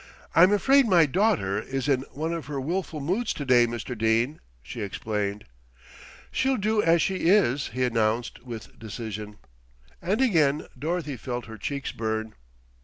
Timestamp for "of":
2.33-2.47